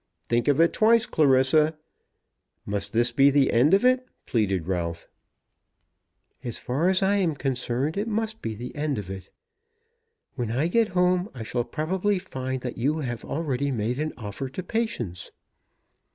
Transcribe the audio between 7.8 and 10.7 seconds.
it must be the end of it. When I